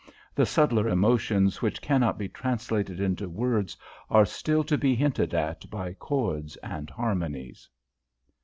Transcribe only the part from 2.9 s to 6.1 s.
into words are still to be hinted at by